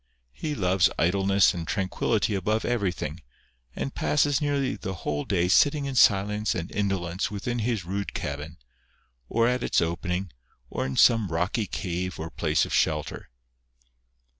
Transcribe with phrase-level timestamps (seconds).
[0.33, 3.21] He loves idleness and tranquillity above everything,
[3.75, 8.57] and passes nearly the whole day sitting in silence and indolence within his rude cabin,
[9.29, 10.31] or at its opening,
[10.71, 13.29] or in some rocky cave or place of shelter.